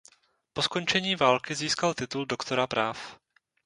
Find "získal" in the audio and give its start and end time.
1.55-1.93